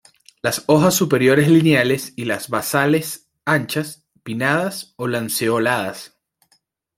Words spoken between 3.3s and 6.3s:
anchas, pinnadas o lanceoladas.